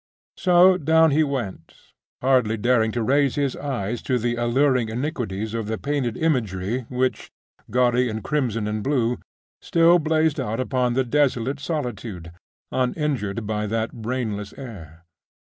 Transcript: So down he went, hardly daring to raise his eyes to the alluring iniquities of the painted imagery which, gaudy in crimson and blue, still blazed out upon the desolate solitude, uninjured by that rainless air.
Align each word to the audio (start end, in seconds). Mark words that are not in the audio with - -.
So 0.35 0.79
down 0.79 1.11
he 1.11 1.23
went, 1.23 1.75
hardly 2.23 2.57
daring 2.57 2.91
to 2.93 3.03
raise 3.03 3.35
his 3.35 3.55
eyes 3.55 4.01
to 4.01 4.17
the 4.17 4.35
alluring 4.35 4.89
iniquities 4.89 5.53
of 5.53 5.67
the 5.67 5.77
painted 5.77 6.17
imagery 6.17 6.87
which, 6.89 7.29
gaudy 7.69 8.09
in 8.09 8.23
crimson 8.23 8.67
and 8.67 8.81
blue, 8.83 9.19
still 9.61 9.99
blazed 9.99 10.39
out 10.39 10.59
upon 10.59 10.95
the 10.95 11.03
desolate 11.03 11.59
solitude, 11.59 12.31
uninjured 12.71 13.45
by 13.45 13.67
that 13.67 13.91
rainless 13.93 14.55
air. 14.57 15.03